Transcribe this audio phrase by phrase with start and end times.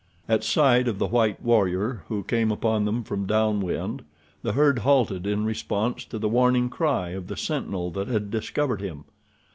[0.27, 4.03] At sight of the white warrior who came upon them from down wind
[4.41, 8.81] the herd halted in response to the warning cry of the sentinel that had discovered
[8.81, 9.03] him.